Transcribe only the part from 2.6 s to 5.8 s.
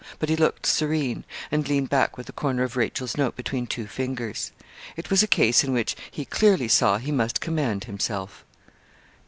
of Rachel's note between two fingers. It was a case in